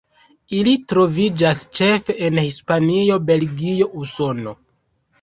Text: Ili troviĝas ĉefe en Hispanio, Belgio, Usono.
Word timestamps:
Ili 0.59 0.71
troviĝas 0.93 1.61
ĉefe 1.81 2.17
en 2.31 2.41
Hispanio, 2.47 3.23
Belgio, 3.31 3.93
Usono. 4.07 4.61